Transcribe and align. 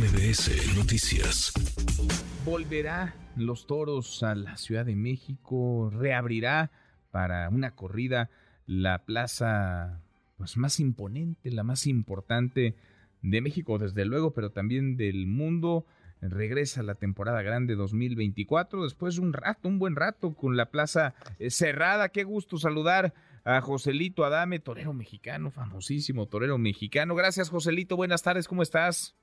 MBS 0.00 0.74
Noticias. 0.78 1.52
Volverá 2.46 3.14
los 3.36 3.66
toros 3.66 4.22
a 4.22 4.34
la 4.34 4.56
Ciudad 4.56 4.86
de 4.86 4.96
México, 4.96 5.90
reabrirá 5.92 6.70
para 7.10 7.50
una 7.50 7.72
corrida 7.72 8.30
la 8.64 9.04
plaza 9.04 10.00
pues, 10.38 10.56
más 10.56 10.80
imponente, 10.80 11.50
la 11.50 11.64
más 11.64 11.86
importante 11.86 12.76
de 13.20 13.40
México, 13.42 13.76
desde 13.76 14.06
luego, 14.06 14.32
pero 14.32 14.52
también 14.52 14.96
del 14.96 15.26
mundo. 15.26 15.84
Regresa 16.22 16.82
la 16.82 16.94
temporada 16.94 17.42
grande 17.42 17.74
2024 17.74 18.84
después 18.84 19.16
de 19.16 19.20
un 19.20 19.34
rato, 19.34 19.68
un 19.68 19.78
buen 19.78 19.96
rato 19.96 20.34
con 20.34 20.56
la 20.56 20.70
plaza 20.70 21.14
eh, 21.38 21.50
cerrada. 21.50 22.08
Qué 22.08 22.24
gusto 22.24 22.56
saludar 22.56 23.12
a 23.44 23.60
Joselito 23.60 24.24
Adame, 24.24 24.60
torero 24.60 24.94
mexicano, 24.94 25.50
famosísimo 25.50 26.26
torero 26.26 26.56
mexicano. 26.56 27.14
Gracias, 27.14 27.50
Joselito. 27.50 27.96
Buenas 27.96 28.22
tardes, 28.22 28.48
¿cómo 28.48 28.62
estás? 28.62 29.14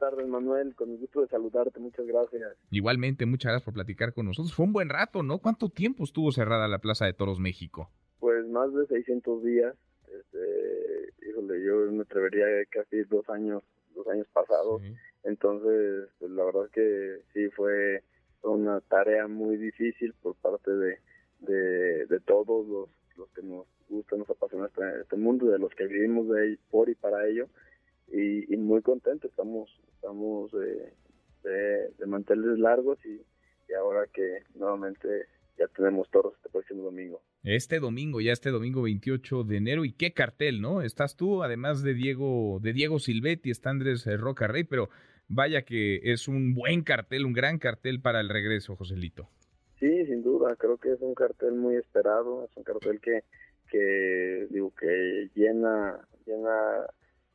Tardes, 0.00 0.26
Manuel. 0.26 0.74
Con 0.74 0.90
el 0.90 0.98
gusto 0.98 1.20
de 1.20 1.28
saludarte. 1.28 1.78
Muchas 1.78 2.06
gracias. 2.06 2.56
Igualmente, 2.72 3.24
muchas 3.26 3.50
gracias 3.50 3.64
por 3.64 3.74
platicar 3.74 4.12
con 4.12 4.26
nosotros. 4.26 4.52
Fue 4.52 4.66
un 4.66 4.72
buen 4.72 4.88
rato, 4.88 5.22
¿no? 5.22 5.38
¿Cuánto 5.38 5.68
tiempo 5.68 6.02
estuvo 6.02 6.32
cerrada 6.32 6.66
la 6.66 6.80
Plaza 6.80 7.06
de 7.06 7.12
Toros 7.12 7.38
México? 7.38 7.88
Pues 8.18 8.44
más 8.48 8.74
de 8.74 8.86
600 8.86 9.44
días. 9.44 9.76
Este, 10.08 11.28
híjole, 11.28 11.64
yo 11.64 11.92
me 11.92 12.02
atrevería 12.02 12.46
casi 12.70 13.04
dos 13.04 13.28
años, 13.30 13.62
dos 13.94 14.08
años 14.08 14.26
pasados. 14.32 14.82
Entonces, 15.22 16.08
pues 16.18 16.32
la 16.32 16.44
verdad 16.44 16.68
que 16.72 17.20
sí 17.32 17.48
fue 17.50 18.02
una 18.42 18.80
tarea 18.80 19.28
muy 19.28 19.56
difícil 19.56 20.14
por 20.22 20.34
parte 20.34 20.72
de, 20.72 20.98
de 21.38 22.20
todos 22.26 22.66
los 22.66 22.88
los 23.20 23.30
que 23.30 23.42
nos 23.42 23.66
gusta, 23.88 24.16
nos 24.16 24.28
apasiona 24.28 24.66
este, 24.66 24.82
este 25.02 25.16
mundo, 25.16 25.46
de 25.46 25.58
los 25.58 25.72
que 25.74 25.86
vivimos 25.86 26.28
de 26.28 26.58
por 26.70 26.88
y 26.88 26.94
para 26.94 27.26
ello. 27.28 27.46
Y, 28.12 28.56
muy 28.56 28.82
contentos, 28.82 29.30
estamos, 29.30 29.70
estamos 29.94 30.50
de, 30.52 30.92
de, 31.44 32.06
mantenerles 32.06 32.58
largos 32.58 32.98
y, 33.04 33.20
ahora 33.74 34.06
que 34.12 34.42
nuevamente 34.56 35.26
ya 35.56 35.68
tenemos 35.68 36.10
toros 36.10 36.34
este 36.34 36.48
próximo 36.48 36.82
domingo. 36.82 37.22
Este 37.44 37.78
domingo, 37.78 38.20
ya 38.20 38.32
este 38.32 38.50
domingo 38.50 38.82
28 38.82 39.44
de 39.44 39.56
enero, 39.56 39.84
y 39.84 39.92
qué 39.92 40.12
cartel, 40.12 40.60
¿no? 40.60 40.82
Estás 40.82 41.16
tú, 41.16 41.44
además 41.44 41.82
de 41.82 41.94
Diego, 41.94 42.58
de 42.60 42.72
Diego 42.72 42.98
Silvetti, 42.98 43.50
está 43.50 43.70
Andrés 43.70 44.06
eh, 44.06 44.16
Roca 44.16 44.48
Rey, 44.48 44.64
pero 44.64 44.88
vaya 45.28 45.62
que 45.62 46.00
es 46.02 46.26
un 46.26 46.54
buen 46.54 46.82
cartel, 46.82 47.24
un 47.24 47.32
gran 47.32 47.58
cartel 47.58 48.00
para 48.00 48.20
el 48.20 48.28
regreso, 48.28 48.74
Joselito. 48.74 49.28
Sí, 49.78 50.04
sin 50.06 50.22
duda, 50.22 50.56
creo 50.56 50.76
que 50.78 50.92
es 50.92 51.00
un 51.00 51.14
cartel 51.14 51.54
muy 51.54 51.76
esperado, 51.76 52.44
es 52.44 52.56
un 52.56 52.64
cartel 52.64 53.00
que, 53.00 53.22
que 53.70 54.48
digo 54.50 54.74
que 54.74 55.30
llena 55.34 56.00
llena 56.26 56.86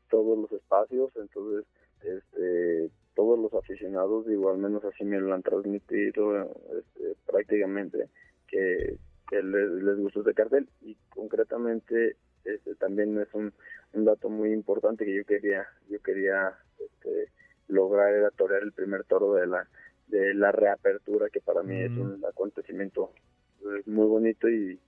todos 0.10 0.38
los 0.38 0.52
espacios, 0.52 1.12
entonces 1.16 1.66
este 2.02 2.92
todos 3.16 3.40
los 3.40 3.54
aficionados, 3.54 4.28
digo, 4.28 4.52
al 4.52 4.58
menos 4.58 4.84
así 4.84 5.04
me 5.04 5.20
lo 5.20 5.34
han 5.34 5.42
transmitido 5.42 6.42
este, 6.78 7.16
prácticamente, 7.26 8.10
que, 8.48 9.00
les, 9.32 9.70
les 9.72 9.98
gusta 9.98 10.20
este 10.20 10.34
cartel. 10.34 10.70
Y 10.82 10.96
concretamente 11.10 12.18
este, 12.44 12.76
también 12.76 13.20
es 13.20 13.34
un, 13.34 13.54
un 13.94 14.06
dato 14.06 14.30
muy 14.30 14.52
importante 14.52 15.06
que 15.06 15.16
yo 15.16 15.26
quería 15.26 15.66
yo 15.90 16.00
quería 16.02 16.54
este, 16.78 17.32
lograr 17.68 18.14
era 18.14 18.30
torear 18.32 18.62
el 18.62 18.74
primer 18.74 19.06
toro 19.06 19.34
de 19.34 19.48
la 19.48 19.68
de 20.08 20.36
la 20.36 20.52
reapertura, 20.52 21.30
que 21.32 21.42
para 21.42 21.64
mí 21.64 21.82
es 21.82 21.92
un 21.92 22.24
acontecimiento 22.24 23.12
pues, 23.60 23.88
muy 23.88 24.06
bonito 24.06 24.48
y, 24.48 24.80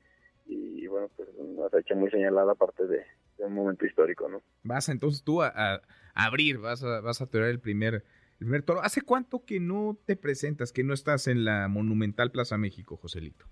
y 0.45 0.85
bueno, 0.85 1.09
pues 1.15 1.29
una 1.37 1.69
fecha 1.69 1.95
muy 1.95 2.11
señalada 2.11 2.51
aparte 2.51 2.85
de, 2.85 3.03
un 3.39 3.53
momento 3.53 3.85
histórico, 3.85 4.27
¿no? 4.27 4.41
Vas 4.63 4.89
entonces 4.89 5.23
tú 5.23 5.41
a, 5.41 5.81
abrir, 6.13 6.57
vas 6.57 6.83
a, 6.83 7.01
vas 7.01 7.21
a 7.21 7.27
el 7.31 7.59
primer, 7.59 7.95
el 7.95 8.37
primer 8.37 8.63
toro. 8.63 8.81
¿Hace 8.81 9.01
cuánto 9.01 9.45
que 9.45 9.59
no 9.59 9.97
te 10.05 10.15
presentas, 10.15 10.71
que 10.71 10.83
no 10.83 10.93
estás 10.93 11.27
en 11.27 11.45
la 11.45 11.67
monumental 11.67 12.31
Plaza 12.31 12.57
México, 12.57 12.97
Joselito? 12.97 13.45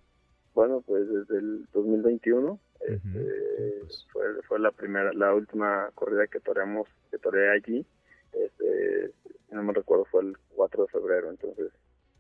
Bueno, 0.54 0.82
pues 0.86 1.08
desde 1.08 1.38
el 1.38 1.68
2021 1.74 2.59
este, 2.88 3.80
pues. 3.82 4.08
fue, 4.12 4.24
fue 4.48 4.59
la 4.59 4.72
primera, 4.72 5.12
la 5.14 5.34
última 5.34 5.90
corrida 5.96 6.28
que 6.28 6.40
toreamos, 6.40 6.88
que 7.12 7.18
toreé 7.18 7.52
allí. 7.52 7.86
Este, 8.34 9.12
no 9.52 9.64
me 9.64 9.74
recuerdo, 9.74 10.06
fue 10.06 10.22
el 10.24 10.38
4 10.56 10.84
de 10.84 10.90
febrero, 10.90 11.30
entonces 11.30 11.72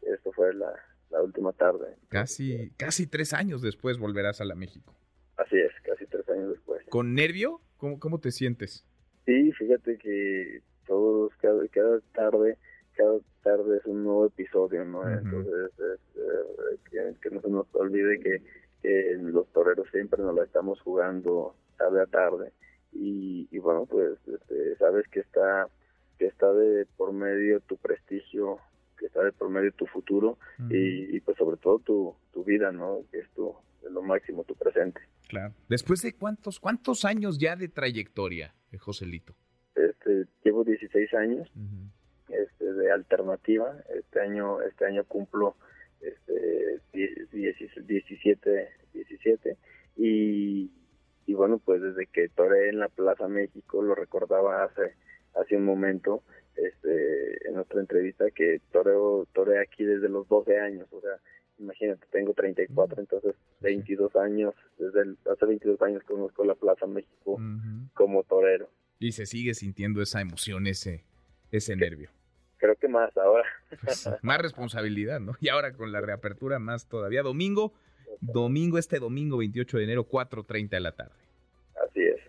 esto 0.01 0.31
fue 0.31 0.53
la, 0.53 0.73
última 1.21 1.53
tarde. 1.53 1.95
Casi, 2.09 2.71
casi 2.77 3.07
tres 3.07 3.33
años 3.33 3.61
después 3.61 3.97
volverás 3.97 4.41
a 4.41 4.45
la 4.45 4.53
México. 4.53 4.93
Así 5.37 5.57
es, 5.57 5.71
casi 5.83 6.05
tres 6.07 6.27
años 6.29 6.49
después. 6.49 6.83
¿Con 6.89 7.15
nervio? 7.15 7.61
¿Cómo, 7.85 7.99
cómo 7.99 8.19
te 8.19 8.31
sientes? 8.31 8.83
Sí, 9.27 9.51
fíjate 9.51 9.99
que 9.99 10.63
todos, 10.87 11.31
cada, 11.39 11.67
cada 11.67 11.99
tarde, 12.15 12.57
cada 12.95 13.19
tarde 13.43 13.77
es 13.77 13.85
un 13.85 14.03
nuevo 14.03 14.25
episodio, 14.25 14.83
¿no? 14.85 15.07
Entonces, 15.07 15.69
eh, 16.15 17.13
que, 17.21 17.29
no 17.29 17.41
se 17.41 17.47
nos 17.47 17.67
olvide 17.75 18.19
que, 18.19 18.41
los 19.21 19.47
toreros 19.51 19.87
siempre 19.91 20.23
nos 20.23 20.33
la 20.33 20.45
estamos 20.45 20.81
jugando 20.81 21.53
tarde 21.77 22.01
a 22.01 22.07
tarde. 22.07 22.53
Y, 22.91 23.47
y 23.51 23.59
bueno, 23.59 23.85
pues 23.85 24.17
este, 24.25 24.75
sabes 24.77 25.07
que 25.09 25.19
está 25.19 25.67
que 26.17 26.25
está 26.25 26.51
de 26.53 26.87
por 26.97 27.13
medio 27.13 27.59
tu 27.59 27.77
prestigio, 27.77 28.57
que 28.97 29.05
está 29.05 29.23
de 29.23 29.31
por 29.31 29.49
medio 29.49 29.71
tu 29.73 29.85
futuro 29.85 30.39
y, 30.71 31.19
pues 31.19 31.37
sobre 31.37 31.57
todo 31.57 31.77
tu, 31.77 32.15
tu 32.33 32.43
vida, 32.43 32.71
¿no? 32.71 33.01
Que 33.11 33.19
es 33.19 33.29
tu, 33.35 33.53
lo 33.95 34.03
máximo, 34.03 34.43
tu 34.43 34.55
presente. 34.55 35.01
Claro. 35.27 35.53
Después 35.67 36.01
de 36.01 36.13
cuántos, 36.13 36.59
cuántos 36.59 37.05
años 37.05 37.39
ya 37.39 37.55
de 37.55 37.67
trayectoria, 37.67 38.53
eh, 38.71 38.77
Joselito? 38.77 39.35
Este, 39.73 40.25
llevo 40.43 40.63
16 40.63 41.13
años 41.15 41.51
este, 42.29 42.73
de 42.73 42.91
alternativa. 42.91 43.75
Este 43.97 44.21
año, 44.21 44.61
este 44.61 44.85
año 44.85 45.03
cumplo 45.05 45.55
este, 46.01 46.81
17, 46.93 48.69
17 48.93 49.57
y, 49.97 50.71
y 51.25 51.33
bueno, 51.33 51.57
pues 51.57 51.81
desde 51.81 52.05
que 52.07 52.29
toré 52.29 52.69
en 52.69 52.79
la 52.79 52.89
Plaza 52.89 53.27
México, 53.27 53.81
lo 53.81 53.95
recordaba 53.95 54.63
hace 54.63 54.93
hace 55.35 55.57
un 55.57 55.65
momento 55.65 56.23
este, 56.55 57.47
en 57.47 57.55
nuestra 57.55 57.79
entrevista 57.79 58.25
que 58.31 58.61
toreo, 58.71 59.27
toreo 59.33 59.61
aquí 59.61 59.83
desde 59.83 60.09
los 60.09 60.27
12 60.27 60.59
años, 60.59 60.87
o 60.91 61.01
sea, 61.01 61.19
imagínate, 61.59 62.05
tengo 62.11 62.33
34, 62.33 62.99
entonces 62.99 63.35
22 63.61 64.15
años, 64.15 64.53
desde 64.77 65.15
hace 65.31 65.45
22 65.45 65.81
años 65.81 66.03
conozco 66.03 66.43
la 66.45 66.55
Plaza 66.55 66.85
México 66.87 67.39
como 67.93 68.23
torero. 68.23 68.69
Y 68.99 69.11
se 69.11 69.25
sigue 69.25 69.53
sintiendo 69.53 70.01
esa 70.01 70.21
emoción, 70.21 70.67
ese, 70.67 71.03
ese 71.51 71.75
nervio. 71.75 72.09
Creo 72.57 72.75
que 72.75 72.87
más 72.87 73.15
ahora. 73.17 73.43
Pues 73.83 74.09
más 74.21 74.41
responsabilidad, 74.41 75.19
¿no? 75.19 75.33
Y 75.39 75.49
ahora 75.49 75.73
con 75.73 75.91
la 75.91 76.01
reapertura 76.01 76.59
más 76.59 76.87
todavía. 76.87 77.21
Domingo, 77.21 77.73
domingo, 78.21 78.77
este 78.77 78.99
domingo 78.99 79.37
28 79.37 79.77
de 79.77 79.83
enero, 79.83 80.07
4.30 80.07 80.69
de 80.69 80.79
la 80.79 80.91
tarde. 80.93 81.15
Así 81.85 82.01
es. 82.01 82.21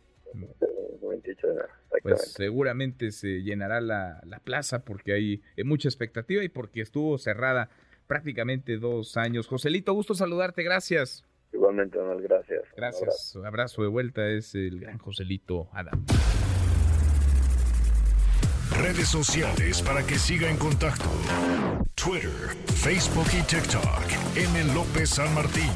28 1.00 1.46
de 1.46 1.52
enero. 1.52 1.68
Pues 2.02 2.32
seguramente 2.32 3.10
se 3.10 3.42
llenará 3.42 3.80
la, 3.80 4.20
plaza 4.44 4.84
porque 4.84 5.12
hay 5.12 5.42
eh, 5.56 5.64
mucha 5.64 5.88
expectativa 5.88 6.44
y 6.44 6.48
porque 6.48 6.80
estuvo 6.82 7.18
cerrada 7.18 7.70
prácticamente 8.06 8.78
dos 8.78 9.16
años. 9.16 9.46
Joselito, 9.46 9.92
gusto 9.92 10.14
saludarte, 10.14 10.62
gracias. 10.62 11.24
Igualmente, 11.52 11.98
Donald, 11.98 12.22
gracias. 12.22 12.62
Gracias. 12.76 13.34
Un 13.36 13.46
abrazo. 13.46 13.82
de 13.82 13.88
vuelta, 13.88 14.28
es 14.28 14.54
el 14.54 14.80
gran 14.80 14.98
Joselito 14.98 15.68
Adam. 15.72 16.04
Redes 18.78 19.08
sociales 19.08 19.80
para 19.82 20.04
que 20.04 20.16
siga 20.16 20.50
en 20.50 20.58
contacto: 20.58 21.08
Twitter, 21.94 22.54
Facebook 22.74 23.26
y 23.32 23.42
TikTok. 23.42 24.36
M. 24.36 24.74
López 24.74 25.10
San 25.10 25.32
Martín. 25.34 25.70